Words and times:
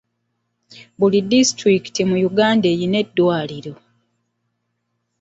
Buli 0.99 1.19
disitulikiti 1.31 2.01
mu 2.09 2.15
Uganda 2.29 2.65
erina 2.73 2.97
eddwaliro. 3.03 3.73